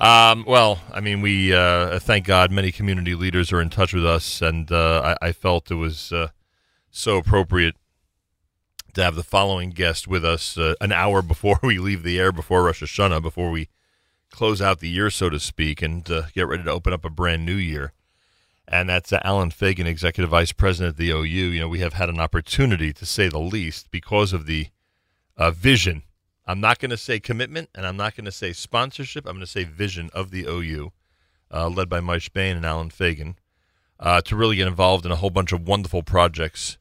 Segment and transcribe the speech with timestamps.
[0.00, 4.06] Um, well, I mean, we uh, thank God many community leaders are in touch with
[4.06, 6.28] us, and uh, I, I, felt it was uh,
[6.90, 7.76] so appropriate
[8.94, 12.32] to have the following guest with us uh, an hour before we leave the air,
[12.32, 13.68] before Rosh Hashanah, before we
[14.30, 17.10] close out the year, so to speak, and uh, get ready to open up a
[17.10, 17.92] brand new year.
[18.66, 21.24] And that's uh, Allen Fagin, Executive Vice President of the OU.
[21.24, 24.68] You know, we have had an opportunity, to say the least, because of the
[25.52, 26.04] vision
[26.50, 29.24] I'm not going to say commitment, and I'm not going to say sponsorship.
[29.24, 30.90] I'm going to say vision of the OU,
[31.54, 33.36] uh, led by Moishe Bane and Allen Fagin,
[34.00, 36.76] uh, to really get involved in a whole bunch of wonderful projects.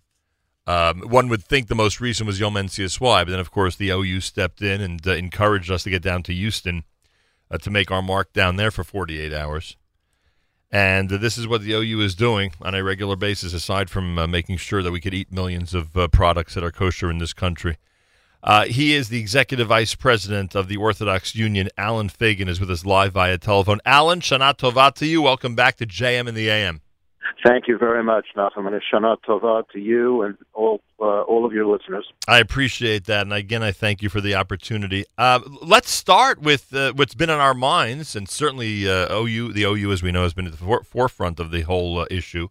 [0.65, 3.91] Um, one would think the most recent was Yom NCSY, but then, of course, the
[3.91, 6.83] OU stepped in and uh, encouraged us to get down to Houston
[7.51, 9.77] uh, to make our mark down there for 48 hours.
[10.71, 14.17] And uh, this is what the OU is doing on a regular basis, aside from
[14.17, 17.33] uh, making sure that we could eat millions of products that are kosher in this
[17.33, 17.77] country.
[18.43, 21.69] Uh, he is the executive vice president of the Orthodox Union.
[21.77, 23.79] Allen Fagin is with us live via telephone.
[23.85, 25.21] Allen, Shana Tova to you.
[25.21, 26.81] Welcome back to JM in the AM.
[27.45, 31.53] Thank you very much, Nachum, and Shana Tova to you and all uh, all of
[31.53, 32.05] your listeners.
[32.27, 35.05] I appreciate that, and again, I thank you for the opportunity.
[35.17, 39.63] Uh, let's start with uh, what's been on our minds, and certainly uh, OU, the
[39.63, 42.49] OU, as we know, has been at the for- forefront of the whole uh, issue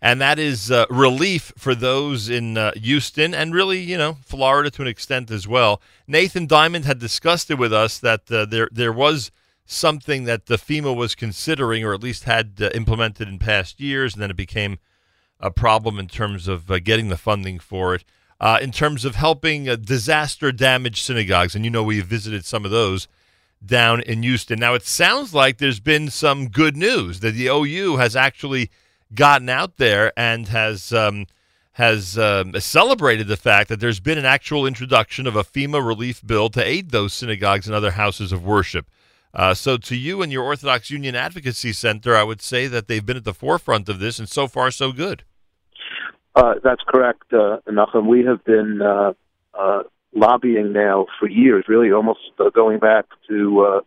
[0.00, 4.70] and that is uh, relief for those in uh, Houston and really, you know, Florida
[4.70, 5.80] to an extent as well.
[6.06, 9.30] Nathan Diament had discussed it with us that uh, there there was
[9.64, 14.14] something that the FEMA was considering, or at least had uh, implemented in past years,
[14.14, 14.78] and then it became
[15.40, 18.04] a problem in terms of uh, getting the funding for it.
[18.38, 22.70] Uh, in terms of helping disaster damaged synagogues, and you know we visited some of
[22.70, 23.08] those
[23.64, 24.58] down in Houston.
[24.58, 28.70] Now it sounds like there's been some good news that the OU has actually
[29.14, 31.26] gotten out there and has um,
[31.72, 36.26] has um, celebrated the fact that there's been an actual introduction of a FEMA relief
[36.26, 38.86] bill to aid those synagogues and other houses of worship.
[39.34, 43.04] Uh, so, to you and your Orthodox Union Advocacy Center, I would say that they've
[43.04, 45.24] been at the forefront of this, and so far, so good.
[46.34, 48.06] Uh, that's correct, uh, Nachum.
[48.06, 49.12] We have been uh,
[49.52, 49.82] uh,
[50.14, 53.80] lobbying now for years, really almost uh, going back to uh,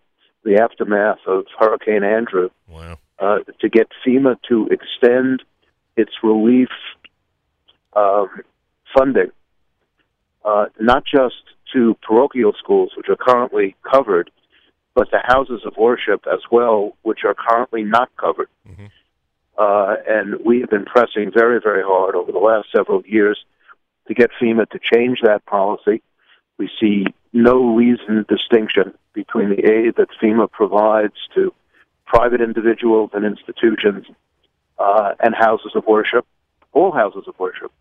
[0.43, 2.49] the aftermath of Hurricane Andrew.
[2.67, 5.43] Wow uh, to get FEMA to extend
[5.97, 6.69] its relief
[7.95, 8.29] um,
[8.95, 9.31] funding,
[10.45, 11.43] uh, not just
[11.73, 14.31] to parochial schools, which are currently covered,
[14.95, 18.49] but to houses of worship as well, which are currently not covered.
[18.67, 18.85] Mm-hmm.
[19.57, 23.37] Uh, and we have been pressing very, very hard over the last several years
[24.07, 26.01] to get FEMA to change that policy.
[26.57, 31.53] We see no reason distinction between the aid that FEMA provides to
[32.09, 34.05] private individuals and institutions,
[34.79, 36.25] uh, and houses of worship,
[36.73, 37.71] all houses of worship,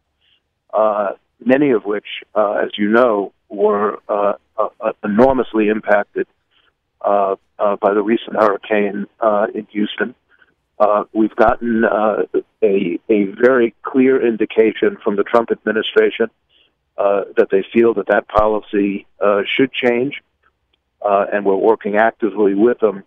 [0.74, 1.12] uh,
[1.44, 6.26] many of which, uh, as you know, were uh, uh, uh, enormously impacted
[7.80, 9.06] by the recent hurricane
[9.54, 10.14] in Houston.
[11.12, 12.24] we've gotten a,
[12.62, 16.28] a very clear indication from the Trump administration
[16.96, 19.06] that they feel that that policy
[19.46, 20.22] should change,
[21.02, 23.04] and we're working actively with them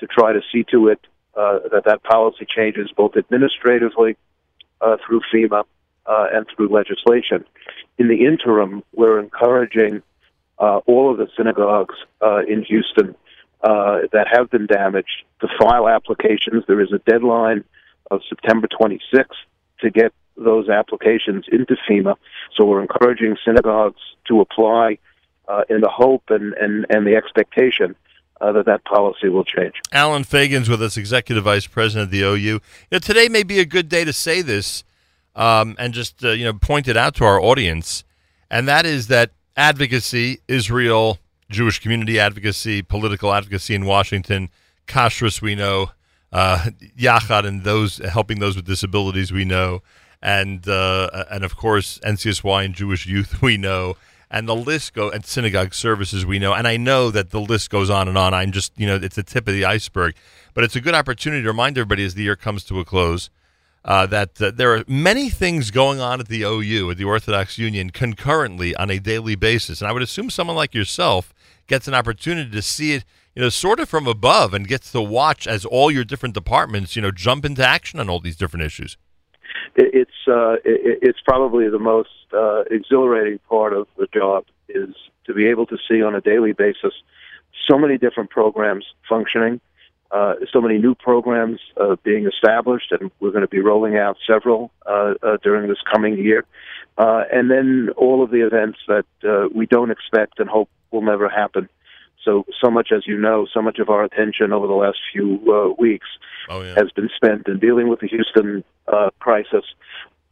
[0.00, 1.00] to try to see to it
[1.36, 4.16] uh, that that policy changes both administratively
[4.80, 5.64] uh, through FEMA
[6.06, 7.44] uh, and through legislation.
[7.98, 10.02] In the interim, we're encouraging
[10.58, 13.14] uh, all of the synagogues uh, in Houston
[13.62, 16.64] uh, that have been damaged to file applications.
[16.66, 17.64] There is a deadline
[18.10, 19.26] of September 26th
[19.80, 22.16] to get those applications into FEMA.
[22.56, 24.98] So we're encouraging synagogues to apply
[25.68, 27.94] in the hope and, and, and the expectation
[28.40, 29.74] uh, that that policy will change.
[29.92, 32.34] Allen Fagin's with us, Executive Vice President of the OU.
[32.36, 32.60] You
[32.92, 34.84] know, today may be a good day to say this
[35.36, 38.04] um, and just uh, you know point it out to our audience,
[38.50, 41.18] and that is that advocacy, Israel,
[41.50, 44.50] Jewish community advocacy, political advocacy in Washington,
[44.86, 45.90] kashrus we know,
[46.32, 49.82] uh, Yachad and those helping those with disabilities we know,
[50.22, 53.96] and uh, and of course NCSY and Jewish youth we know
[54.34, 57.70] and the list go and synagogue services we know and i know that the list
[57.70, 58.34] goes on and on.
[58.34, 60.14] I'm just you know it's the tip of the iceberg.
[60.52, 63.30] But it's a good opportunity to remind everybody as the year comes to a close
[63.84, 67.58] uh, that uh, there are many things going on at the OU, at the Orthodox
[67.58, 69.80] Union, concurrently on a daily basis.
[69.80, 71.34] And I would assume someone like yourself
[71.66, 73.04] gets an opportunity to see it,
[73.34, 76.94] you know, sort of from above and gets to watch as all your different departments,
[76.94, 78.96] you know, jump into action on all these different issues.
[79.76, 84.94] It's uh, it, it's probably the most uh, exhilarating part of the job is
[85.26, 86.92] to be able to see on a daily basis
[87.68, 89.60] so many different programs functioning,
[90.10, 94.16] uh, so many new programs uh, being established, and we're going to be rolling out
[94.26, 96.44] several uh, uh, during this coming year,
[96.98, 101.02] uh, and then all of the events that uh, we don't expect and hope will
[101.02, 101.68] never happen,
[102.24, 105.40] so so much, as you know, so much of our attention over the last few
[105.52, 106.06] uh, weeks
[106.48, 106.74] Oh yeah.
[106.76, 109.64] has been spent in dealing with the Houston uh, crisis,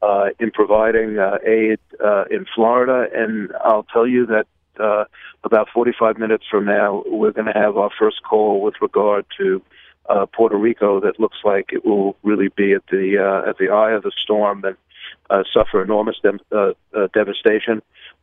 [0.03, 4.47] uh, in providing uh, aid uh, in Florida, and I'll tell you that
[4.81, 5.05] uh,
[5.45, 9.63] about 45 minutes from now, we're going to have our first call with regard to
[10.09, 11.01] uh, Puerto Rico.
[11.01, 14.13] That looks like it will really be at the uh, at the eye of the
[14.23, 14.77] storm and
[15.31, 17.83] uh, suffer enormous dem- uh, uh, devastation.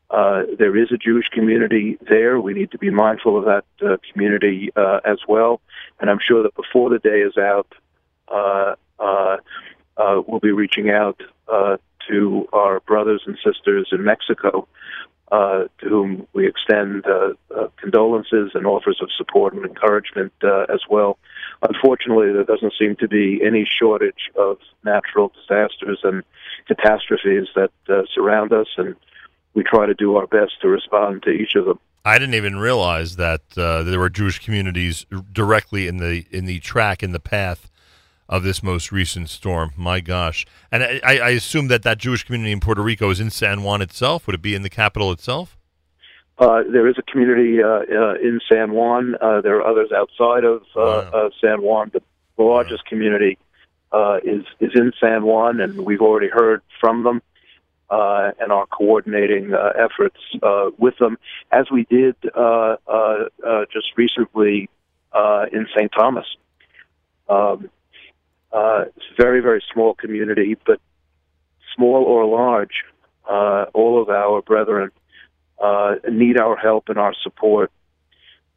[0.09, 2.39] Uh, there is a Jewish community there.
[2.41, 5.61] We need to be mindful of that uh, community uh, as well.
[5.99, 7.67] And I'm sure that before the day is out,
[8.27, 9.37] uh, uh,
[9.99, 11.77] uh, we'll be reaching out uh,
[12.09, 14.67] to our brothers and sisters in Mexico,
[15.31, 20.63] uh, to whom we extend uh, uh, condolences and offers of support and encouragement uh,
[20.73, 21.19] as well.
[21.61, 26.23] Unfortunately, there doesn't seem to be any shortage of natural disasters and
[26.67, 27.71] catastrophes that
[28.15, 28.95] surround us, and
[29.53, 31.79] we try to do our best to respond to each of them.
[32.05, 37.03] I didn't even realize that there were Jewish communities directly in the in the track
[37.03, 37.69] in the path
[38.29, 39.71] of this most recent storm.
[39.75, 40.45] My gosh!
[40.71, 43.81] And I, I assume that that Jewish community in Puerto Rico is in San Juan
[43.81, 44.25] itself.
[44.27, 45.57] Would it be in the capital itself?
[46.37, 49.15] Uh, there is a community uh, uh, in San Juan.
[49.19, 50.99] Uh, there are others outside of uh, Wow.
[51.13, 51.89] uh, San Juan.
[51.93, 52.01] The,
[52.37, 53.37] the largest community
[53.91, 57.21] uh, is is in San Juan, and we've already heard from them
[57.89, 61.17] uh, and are coordinating uh, efforts uh, with them,
[61.51, 64.69] as we did uh, uh, uh, just recently
[65.11, 65.91] uh, in St.
[65.91, 66.27] Thomas.
[67.27, 67.69] Um,
[68.51, 70.79] uh, it's a very very small community, but
[71.75, 72.83] small or large,
[73.29, 74.91] uh, all of our brethren
[75.61, 77.71] uh, need our help and our support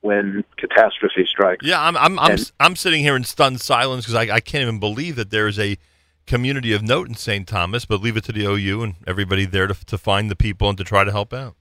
[0.01, 1.65] when catastrophe strikes.
[1.67, 4.63] Yeah, I'm I'm I'm, And- I'm sitting here in stunned silence because I, I can't
[4.63, 5.77] even believe that there is a
[6.27, 7.47] community of note in St.
[7.47, 7.85] Thomas.
[7.85, 10.79] But leave it to the OU and everybody there to to find the people and
[10.79, 11.55] to try to help out.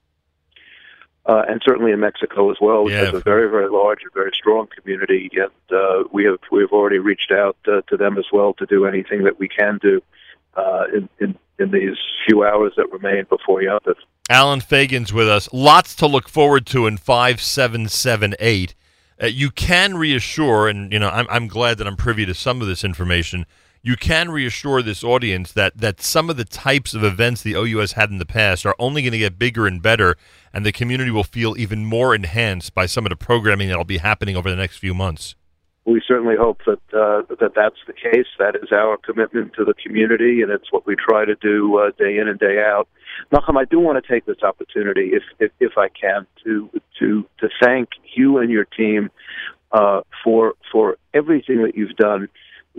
[1.24, 3.04] Uh, and certainly in Mexico as well, which Yeah.
[3.04, 5.30] has a very, very large and very strong community.
[5.36, 8.66] And uh, we have we have already reached out uh, to them as well to
[8.66, 10.02] do anything that we can do
[10.56, 11.96] uh, in, in in these
[12.26, 13.94] few hours that remain before Yom Tov.
[14.30, 15.48] Allen Fagin's with us.
[15.52, 18.74] Lots to look forward to in five seven seven eight.
[19.22, 22.60] Uh, you can reassure, and you know, I'm I'm glad that I'm privy to some
[22.60, 23.46] of this information.
[23.84, 27.78] You can reassure this audience that that some of the types of events the OU
[27.78, 30.16] has had in the past are only going to get bigger and better,
[30.52, 33.98] and the community will feel even more enhanced by some of the programming that'll be
[33.98, 35.34] happening over the next few months.
[35.84, 38.28] We certainly hope that uh, that that's the case.
[38.38, 41.90] That is our commitment to the community, and it's what we try to do uh,
[41.98, 42.86] day in and day out.
[43.32, 46.70] Nachum, I do want to take this opportunity, if if, if I can, to
[47.00, 49.10] to to thank you and your team
[49.72, 52.28] uh, for for everything that you've done.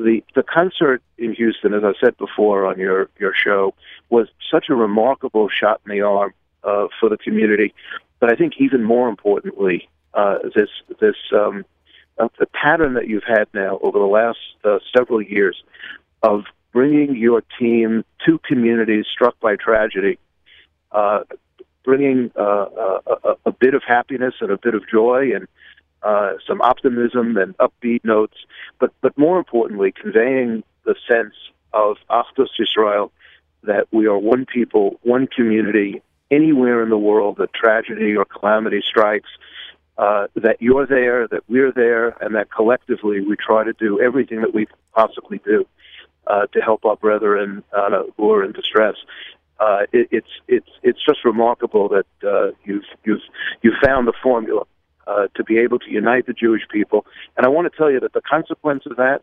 [0.03, 3.73] The the concert in Houston, as I said before on your your show,
[4.09, 6.33] was such a remarkable shot in the arm
[6.63, 7.73] uh, for the community.
[8.19, 10.69] But I think even more importantly, uh, this
[10.99, 11.65] this um,
[12.19, 15.63] uh, the pattern that you've had now over the last uh, several years
[16.21, 20.19] of bringing your team to communities struck by tragedy,
[20.91, 21.21] uh,
[21.85, 25.47] bringing uh, a, a, a bit of happiness and a bit of joy and
[26.03, 28.37] uh, some optimism and upbeat notes,
[28.79, 31.33] but but more importantly, conveying the sense
[31.73, 33.11] of Achdus Yisrael
[33.63, 38.81] that we are one people, one community, anywhere in the world that tragedy or calamity
[38.87, 39.29] strikes.
[39.95, 44.41] Uh, that you're there, that we're there, and that collectively we try to do everything
[44.41, 45.67] that we possibly do
[46.25, 48.95] uh, to help our brethren uh, who are in distress.
[49.59, 53.21] Uh, it, it's it's it's just remarkable that uh, you've you've
[53.61, 54.63] you've found the formula
[55.07, 57.05] uh, to be able to unite the Jewish people.
[57.37, 59.21] And I want to tell you that the consequence of that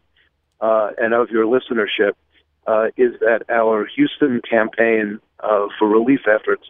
[0.60, 2.12] uh, and of your listenership
[2.66, 6.64] uh, is that our Houston campaign uh, for relief efforts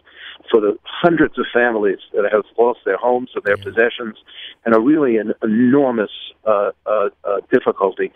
[0.49, 4.17] for the hundreds of families that have lost their homes and their possessions
[4.65, 6.11] and are really in enormous
[6.45, 8.11] uh, uh, uh, difficulty,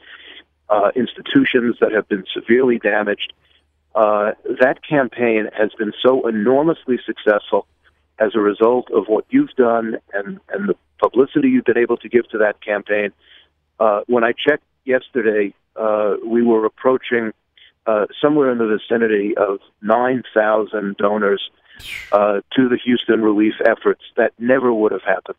[0.70, 3.34] uh, institutions that have been severely damaged.
[3.94, 7.68] Uh, that campaign has been so enormously successful
[8.20, 12.10] as a result of what you've done and, and the publicity you've been able to
[12.10, 13.12] give to that campaign.
[13.80, 17.32] Uh, when I checked yesterday, uh, we were approaching
[17.86, 21.50] uh, somewhere in the vicinity of 9,000 donors
[22.12, 25.38] uh, to the Houston relief efforts that never would have happened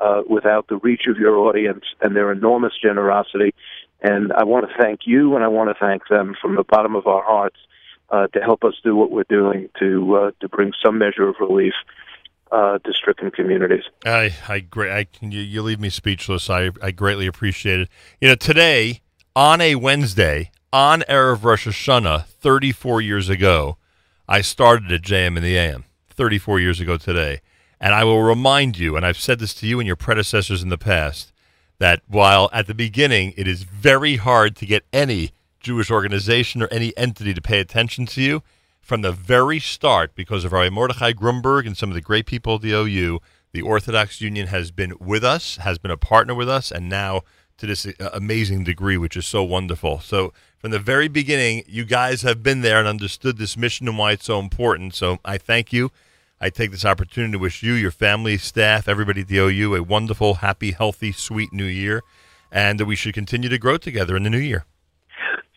[0.00, 3.54] uh, without the reach of your audience and their enormous generosity.
[4.00, 6.96] And I want to thank you and I want to thank them from the bottom
[6.96, 7.58] of our hearts
[8.10, 11.72] uh, to help us do what we're doing to to bring some measure of relief
[12.52, 13.84] uh, stricken communities.
[14.04, 16.48] I I great I you, you leave me speechless.
[16.48, 17.88] I I greatly appreciate it.
[18.20, 19.00] You know, today
[19.34, 23.76] on a Wednesday on erev Rosh Hashanah, 34 years ago,
[24.28, 25.84] I started at JM in the AM.
[26.12, 27.40] 34 years ago today,
[27.80, 30.68] And I will remind you, and I've said this to you and your predecessors in
[30.68, 31.32] the past,
[31.78, 36.68] that while at the beginning it is very hard to get any Jewish organization or
[36.68, 38.42] any entity to pay attention to you,
[38.82, 42.56] from the very start, because of Rabbi Mordechai Grunberg and some of the great people
[42.56, 43.20] at the OU,
[43.52, 47.22] the Orthodox Union has been with us, has been a partner with us, and now
[47.58, 50.00] to this uh, amazing degree, which is so wonderful.
[50.00, 53.96] So from the very beginning, you guys have been there and understood this mission and
[53.96, 54.94] why it's so important.
[54.94, 55.92] So I thank you.
[56.40, 59.82] I take this opportunity to wish you, your family, staff, everybody at the OU a
[59.82, 62.02] wonderful, happy, healthy, sweet new year,
[62.50, 64.64] and that we should continue to grow together in the new year.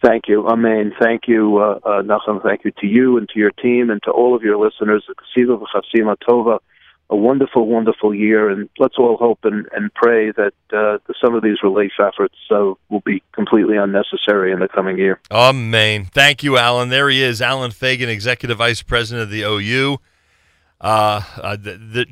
[0.05, 0.47] Thank you.
[0.47, 0.93] Amen.
[0.99, 2.43] Thank you, uh, uh, Nachum.
[2.43, 5.03] Thank you to you and to your team and to all of your listeners.
[7.09, 11.41] A wonderful, wonderful year, and let's all hope and, and pray that uh, some of
[11.41, 15.19] these relief efforts uh, will be completely unnecessary in the coming year.
[15.31, 16.05] Amen.
[16.05, 16.89] Thank you, Allen.
[16.89, 19.97] There he is, Allen Fagin, Executive Vice President of the OU.
[20.81, 21.55] Uh, uh,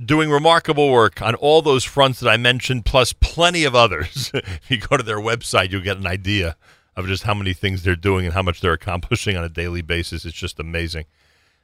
[0.04, 4.32] doing remarkable work on all those fronts that I mentioned, plus plenty of others.
[4.34, 6.56] if you go to their website, you'll get an idea
[6.96, 9.82] of just how many things they're doing and how much they're accomplishing on a daily
[9.82, 10.26] basis.
[10.26, 11.06] It's just amazing.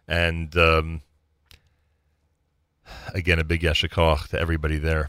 [0.07, 1.01] And um,
[3.13, 5.07] again, a big yeshikach to everybody there.